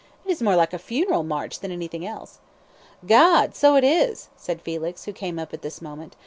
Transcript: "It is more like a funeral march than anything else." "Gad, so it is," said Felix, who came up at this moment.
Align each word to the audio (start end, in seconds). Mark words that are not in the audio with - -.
"It 0.25 0.31
is 0.31 0.41
more 0.41 0.55
like 0.55 0.73
a 0.73 0.79
funeral 0.79 1.21
march 1.21 1.59
than 1.59 1.71
anything 1.71 2.07
else." 2.07 2.39
"Gad, 3.05 3.53
so 3.55 3.75
it 3.75 3.83
is," 3.83 4.29
said 4.35 4.59
Felix, 4.59 5.05
who 5.05 5.13
came 5.13 5.37
up 5.37 5.53
at 5.53 5.61
this 5.61 5.79
moment. 5.79 6.15